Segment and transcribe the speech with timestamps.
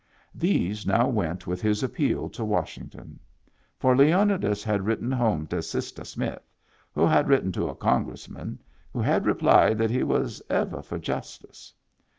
[0.33, 3.19] These now went with his appeal to Washington.
[3.77, 6.49] For Leonidas had written home to Sistah Smith,
[6.91, 8.57] who had writ ten to a Congressman,
[8.93, 11.71] who had replied that he was ever for justice.